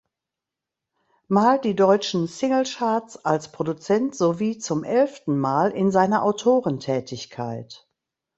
[1.27, 7.87] Mal die deutschen Singlecharts als Produzent sowie zum elften mal in seiner Autorentätigkeit.